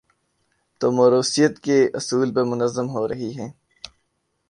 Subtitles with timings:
[0.81, 3.51] تو موروثیت کے اصول پر منظم ہو رہی ہیں۔